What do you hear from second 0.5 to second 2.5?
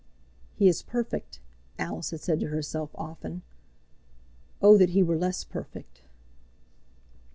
"He is perfect!" Alice had said to